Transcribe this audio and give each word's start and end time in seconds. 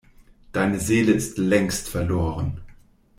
Deine 0.51 0.79
Seele 0.79 1.11
ist 1.11 1.37
längst 1.37 1.87
verloren. 1.87 2.61